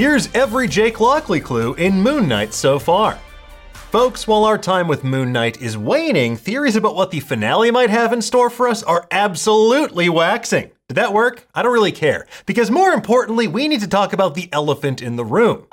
[0.00, 3.18] Here's every Jake Lockley clue in Moon Knight so far.
[3.74, 7.90] Folks, while our time with Moon Knight is waning, theories about what the finale might
[7.90, 10.70] have in store for us are absolutely waxing.
[10.88, 11.46] Did that work?
[11.54, 12.26] I don't really care.
[12.46, 15.66] Because more importantly, we need to talk about the elephant in the room.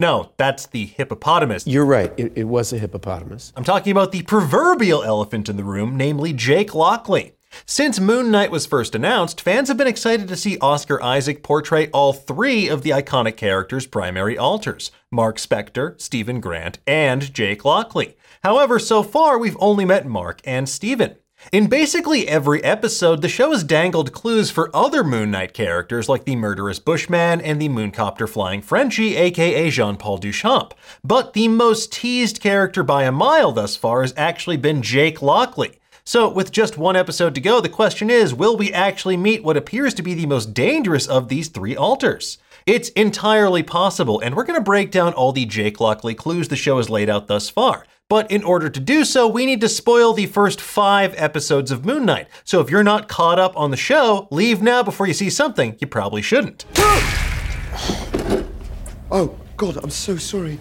[0.00, 1.66] No, that's the hippopotamus.
[1.66, 3.52] You're right, it, it was a hippopotamus.
[3.56, 7.34] I'm talking about the proverbial elephant in the room, namely Jake Lockley.
[7.66, 11.88] Since Moon Knight was first announced, fans have been excited to see Oscar Isaac portray
[11.90, 18.16] all three of the iconic character's primary alters Mark Spector, Stephen Grant, and Jake Lockley.
[18.42, 21.16] However, so far we've only met Mark and Stephen.
[21.52, 26.24] In basically every episode, the show has dangled clues for other Moon Knight characters like
[26.24, 30.72] the murderous Bushman and the mooncopter flying Frenchie, aka Jean Paul Duchamp.
[31.02, 35.79] But the most teased character by a mile thus far has actually been Jake Lockley.
[36.04, 39.56] So, with just one episode to go, the question is will we actually meet what
[39.56, 42.38] appears to be the most dangerous of these three alters?
[42.66, 46.56] It's entirely possible, and we're going to break down all the Jake Lockley clues the
[46.56, 47.84] show has laid out thus far.
[48.08, 51.84] But in order to do so, we need to spoil the first five episodes of
[51.84, 52.28] Moon Knight.
[52.44, 55.76] So if you're not caught up on the show, leave now before you see something
[55.80, 56.64] you probably shouldn't.
[59.12, 60.56] Oh, God, I'm so sorry.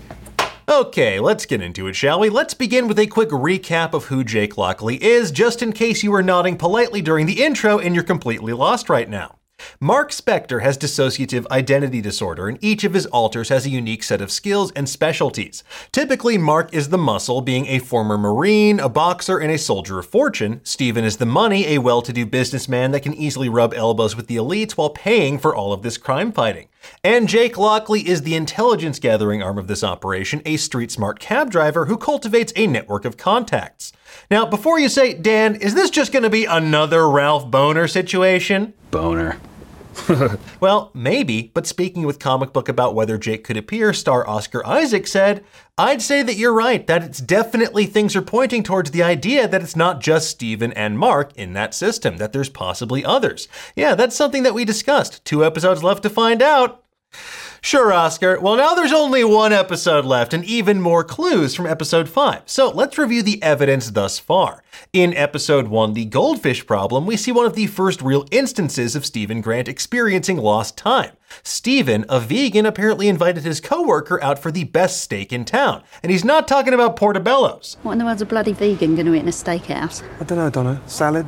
[0.69, 2.29] Okay, let's get into it, shall we?
[2.29, 6.11] Let's begin with a quick recap of who Jake Lockley is, just in case you
[6.11, 9.39] were nodding politely during the intro and you're completely lost right now.
[9.79, 14.21] Mark Spector has dissociative identity disorder, and each of his alters has a unique set
[14.21, 15.63] of skills and specialties.
[15.91, 20.05] Typically, Mark is the muscle, being a former Marine, a boxer, and a soldier of
[20.05, 20.61] fortune.
[20.63, 24.27] Stephen is the money, a well to do businessman that can easily rub elbows with
[24.27, 26.67] the elites while paying for all of this crime fighting.
[27.03, 31.51] And Jake Lockley is the intelligence gathering arm of this operation, a street smart cab
[31.51, 33.91] driver who cultivates a network of contacts.
[34.29, 38.73] Now, before you say, Dan, is this just going to be another Ralph Bohner situation?
[38.91, 39.39] Bohner.
[40.59, 45.07] well, maybe, but speaking with Comic Book about whether Jake could appear, star Oscar Isaac
[45.07, 45.43] said,
[45.77, 49.61] I'd say that you're right, that it's definitely things are pointing towards the idea that
[49.61, 53.47] it's not just Stephen and Mark in that system, that there's possibly others.
[53.75, 55.23] Yeah, that's something that we discussed.
[55.25, 56.83] Two episodes left to find out.
[57.61, 58.39] Sure, Oscar.
[58.39, 62.43] Well, now there's only one episode left and even more clues from episode 5.
[62.45, 64.63] So let's review the evidence thus far.
[64.93, 69.05] In episode 1, The Goldfish Problem, we see one of the first real instances of
[69.05, 71.11] Stephen Grant experiencing lost time.
[71.43, 75.83] Stephen, a vegan, apparently invited his coworker out for the best steak in town.
[76.01, 77.77] And he's not talking about portobello's.
[77.83, 80.01] What in the world's a bloody vegan going to eat in a steakhouse?
[80.19, 80.81] I don't know, Donna.
[80.87, 81.27] Salad?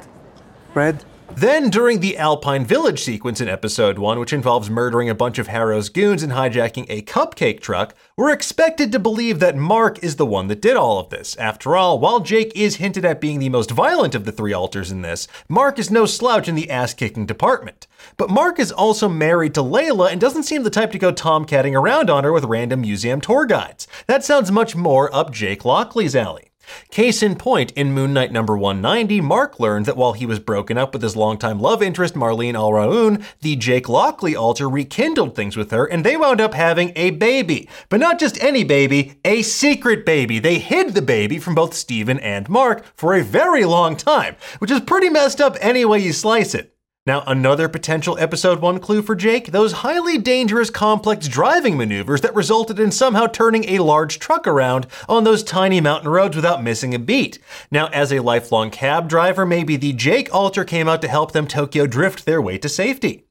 [0.73, 1.03] Bread?
[1.35, 5.47] Then, during the Alpine Village sequence in episode 1, which involves murdering a bunch of
[5.47, 10.25] Harrow's goons and hijacking a cupcake truck, we're expected to believe that Mark is the
[10.25, 11.35] one that did all of this.
[11.37, 14.91] After all, while Jake is hinted at being the most violent of the three alters
[14.91, 17.87] in this, Mark is no slouch in the ass kicking department.
[18.17, 21.73] But Mark is also married to Layla and doesn't seem the type to go tomcatting
[21.73, 23.87] around on her with random museum tour guides.
[24.05, 26.50] That sounds much more up Jake Lockley's alley.
[26.89, 30.77] Case in point, in Moon Knight number 190, Mark learned that while he was broken
[30.77, 35.71] up with his longtime love interest Marlene Alraune, the Jake Lockley alter rekindled things with
[35.71, 37.67] her and they wound up having a baby.
[37.89, 40.39] But not just any baby, a secret baby.
[40.39, 44.71] They hid the baby from both Stephen and Mark for a very long time, which
[44.71, 46.70] is pretty messed up any way you slice it.
[47.07, 52.35] Now, another potential episode 1 clue for Jake those highly dangerous, complex driving maneuvers that
[52.35, 56.93] resulted in somehow turning a large truck around on those tiny mountain roads without missing
[56.93, 57.39] a beat.
[57.71, 61.47] Now, as a lifelong cab driver, maybe the Jake alter came out to help them
[61.47, 63.25] Tokyo drift their way to safety.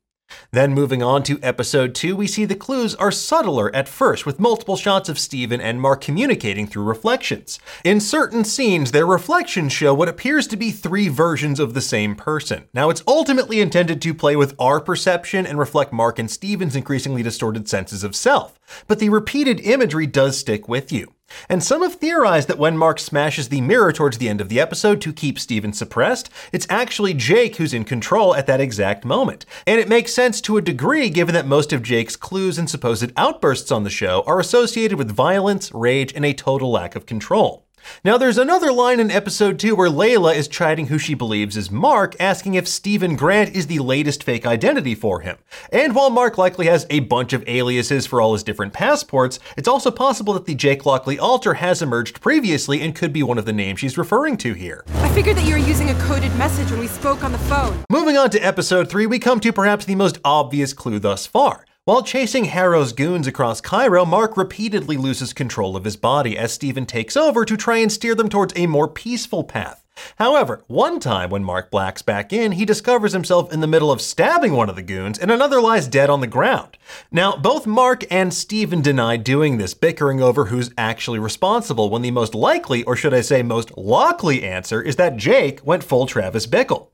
[0.53, 4.39] Then moving on to episode 2, we see the clues are subtler at first, with
[4.39, 7.59] multiple shots of Stephen and Mark communicating through reflections.
[7.83, 12.15] In certain scenes, their reflections show what appears to be three versions of the same
[12.15, 12.65] person.
[12.75, 17.23] Now, it's ultimately intended to play with our perception and reflect Mark and Stephen's increasingly
[17.23, 21.15] distorted senses of self, but the repeated imagery does stick with you.
[21.49, 24.61] And some have theorized that when Mark smashes the mirror towards the end of the
[24.61, 29.47] episode to keep Steven suppressed, it's actually Jake who's in control at that exact moment.
[29.67, 33.13] And it makes sense to a degree given that most of Jake's clues and supposed
[33.17, 37.67] outbursts on the show are associated with violence, rage, and a total lack of control.
[38.05, 41.71] Now, there's another line in episode 2 where Layla is chiding who she believes is
[41.71, 45.37] Mark, asking if Stephen Grant is the latest fake identity for him.
[45.73, 49.69] And while Mark likely has a bunch of aliases for all his different passports, it's
[49.69, 53.45] also possible that the Jake Lockley alter has emerged previously and could be one of
[53.45, 54.85] the names she's referring to here.
[54.97, 57.85] I figured that you were using a coded message when we spoke on the phone.
[57.91, 61.65] Moving on to episode 3, we come to perhaps the most obvious clue thus far.
[61.91, 66.87] While chasing Harrow's goons across Cairo, Mark repeatedly loses control of his body as Stephen
[66.87, 69.83] takes over to try and steer them towards a more peaceful path.
[70.15, 74.01] However, one time when Mark Black's back in, he discovers himself in the middle of
[74.01, 76.79] stabbing one of the goons and another lies dead on the ground.
[77.11, 82.13] Now, both Mark and Steven deny doing this, bickering over who's actually responsible when the
[82.13, 86.47] most likely, or should I say most likely answer, is that Jake went full Travis
[86.47, 86.91] Bickle.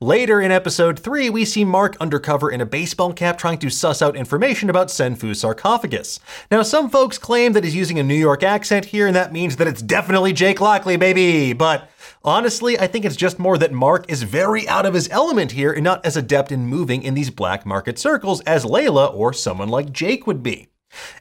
[0.00, 4.02] Later in episode 3, we see Mark undercover in a baseball cap trying to suss
[4.02, 6.20] out information about Senfu's sarcophagus.
[6.50, 9.56] Now, some folks claim that he's using a New York accent here, and that means
[9.56, 11.52] that it's definitely Jake Lockley, baby!
[11.52, 11.88] But
[12.24, 15.72] honestly, I think it's just more that Mark is very out of his element here
[15.72, 19.68] and not as adept in moving in these black market circles as Layla or someone
[19.68, 20.68] like Jake would be.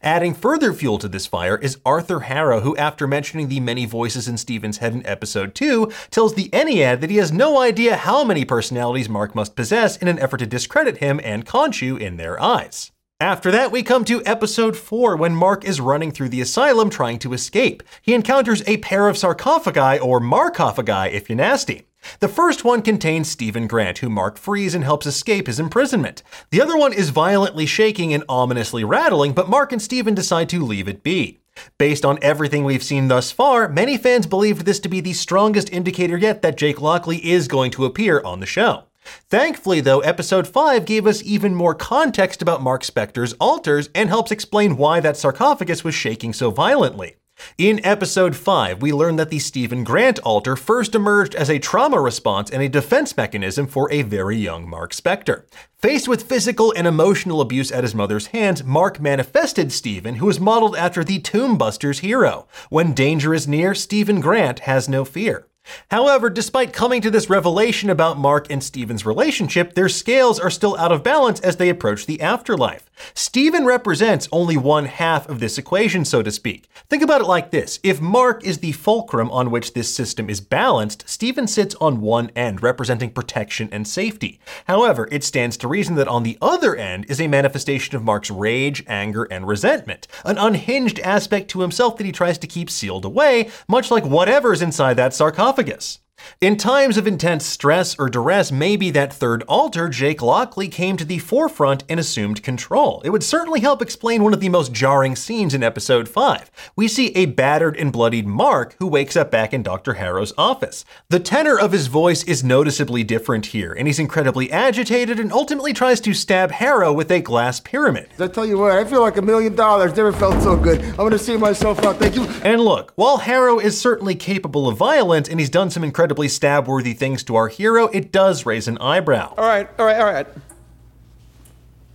[0.01, 4.27] Adding further fuel to this fire is Arthur Harrow, who, after mentioning the many voices
[4.27, 8.23] in Steven's head in episode 2, tells the Ennead that he has no idea how
[8.23, 12.41] many personalities Mark must possess in an effort to discredit him and Khonshu in their
[12.41, 12.91] eyes.
[13.19, 17.19] After that, we come to episode 4 when Mark is running through the asylum trying
[17.19, 17.83] to escape.
[18.01, 21.85] He encounters a pair of sarcophagi, or Markophagi if you're nasty.
[22.19, 26.23] The first one contains Stephen Grant, who Mark frees and helps escape his imprisonment.
[26.49, 30.63] The other one is violently shaking and ominously rattling, but Mark and Stephen decide to
[30.63, 31.39] leave it be.
[31.77, 35.71] Based on everything we've seen thus far, many fans believed this to be the strongest
[35.71, 38.83] indicator yet that Jake Lockley is going to appear on the show.
[39.29, 44.31] Thankfully, though, episode 5 gave us even more context about Mark Spector's alters and helps
[44.31, 47.15] explain why that sarcophagus was shaking so violently.
[47.57, 51.99] In episode 5, we learn that the Stephen Grant alter first emerged as a trauma
[51.99, 55.43] response and a defense mechanism for a very young Mark Spector.
[55.77, 60.39] Faced with physical and emotional abuse at his mother's hands, Mark manifested Stephen, who was
[60.39, 62.47] modeled after the Tomb Busters hero.
[62.69, 65.47] When danger is near, Stephen Grant has no fear.
[65.89, 70.75] However, despite coming to this revelation about Mark and Stephen's relationship, their scales are still
[70.77, 72.89] out of balance as they approach the afterlife.
[73.13, 76.67] Stephen represents only one half of this equation, so to speak.
[76.89, 80.41] Think about it like this if Mark is the fulcrum on which this system is
[80.41, 84.39] balanced, Stephen sits on one end, representing protection and safety.
[84.65, 88.31] However, it stands to reason that on the other end is a manifestation of Mark's
[88.31, 93.05] rage, anger, and resentment, an unhinged aspect to himself that he tries to keep sealed
[93.05, 95.99] away, much like whatever's inside that sarcophagus esophagus.
[96.39, 101.05] In times of intense stress or duress, maybe that third alter, Jake Lockley, came to
[101.05, 103.01] the forefront and assumed control.
[103.05, 106.51] It would certainly help explain one of the most jarring scenes in episode 5.
[106.75, 109.93] We see a battered and bloodied Mark who wakes up back in Dr.
[109.93, 110.85] Harrow's office.
[111.09, 115.73] The tenor of his voice is noticeably different here, and he's incredibly agitated and ultimately
[115.73, 118.09] tries to stab Harrow with a glass pyramid.
[118.19, 119.95] I tell you what, I feel like a million dollars.
[119.95, 120.81] Never felt so good.
[120.81, 121.97] I'm gonna see myself out.
[121.97, 122.23] Thank you.
[122.43, 126.27] And look, while Harrow is certainly capable of violence and he's done some incredible incredibly
[126.27, 129.33] stab worthy things to our hero, it does raise an eyebrow.
[129.37, 130.27] All right, all right, all right.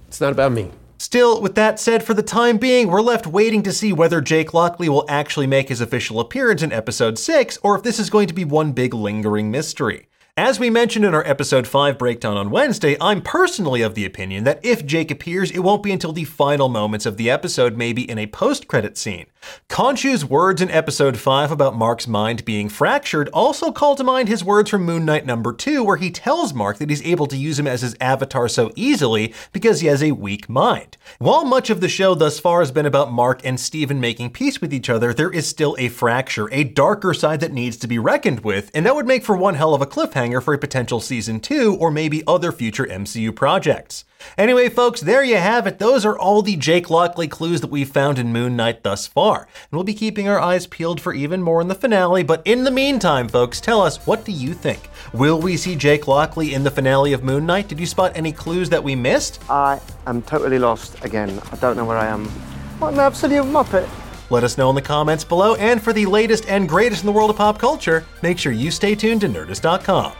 [0.08, 0.70] It's not about me.
[0.96, 4.54] Still, with that said, for the time being, we're left waiting to see whether Jake
[4.54, 8.26] Lockley will actually make his official appearance in episode 6, or if this is going
[8.28, 10.08] to be one big lingering mystery.
[10.38, 14.44] As we mentioned in our episode 5 breakdown on Wednesday, I'm personally of the opinion
[14.44, 18.08] that if Jake appears, it won't be until the final moments of the episode, maybe
[18.08, 19.26] in a post credit scene.
[19.68, 24.44] Khonshu's words in episode 5 about Mark's mind being fractured also call to mind his
[24.44, 27.58] words from Moon Knight number 2, where he tells Mark that he's able to use
[27.58, 30.96] him as his avatar so easily because he has a weak mind.
[31.18, 34.60] While much of the show thus far has been about Mark and Steven making peace
[34.60, 37.98] with each other, there is still a fracture, a darker side that needs to be
[37.98, 41.00] reckoned with, and that would make for one hell of a cliffhanger for a potential
[41.00, 44.04] season 2 or maybe other future MCU projects.
[44.38, 45.78] Anyway, folks, there you have it.
[45.78, 49.42] Those are all the Jake Lockley clues that we've found in Moon Knight thus far.
[49.42, 52.64] And we'll be keeping our eyes peeled for even more in the finale, but in
[52.64, 54.90] the meantime, folks, tell us what do you think?
[55.12, 57.68] Will we see Jake Lockley in the finale of Moon Knight?
[57.68, 59.40] Did you spot any clues that we missed?
[59.50, 61.40] I am totally lost again.
[61.52, 62.26] I don't know where I am.
[62.78, 63.88] What an absolute muppet.
[64.28, 67.12] Let us know in the comments below, and for the latest and greatest in the
[67.12, 70.12] world of pop culture, make sure you stay tuned to Nerdist.com.